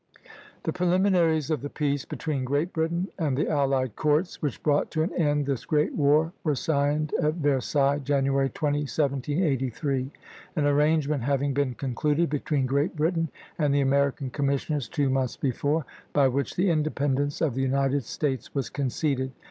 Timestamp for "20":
8.49-8.79